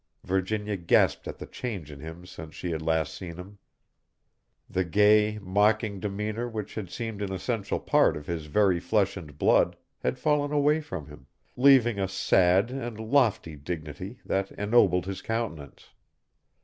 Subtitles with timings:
[0.23, 3.59] Virginia gasped at the change in him since last she had seen him.
[4.67, 9.37] The gay, mocking demeanor which had seemed an essential part of his very flesh and
[9.37, 15.21] blood had fallen away from him, leaving a sad and lofty dignity that ennobled his
[15.21, 15.89] countenance.